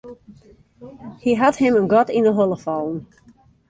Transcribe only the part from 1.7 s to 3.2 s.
in gat yn 'e holle fallen.